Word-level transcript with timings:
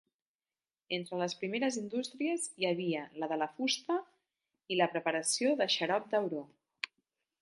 Entre 0.95 1.17
les 1.21 1.35
primeres 1.41 1.75
industries 1.81 2.47
hi 2.61 2.67
havia 2.69 3.03
la 3.25 3.29
de 3.33 3.37
la 3.43 3.49
fusta 3.59 3.99
i 4.77 4.81
la 4.81 4.89
preparació 4.95 5.53
de 5.61 5.69
xarop 5.77 6.09
d"auró. 6.15 6.43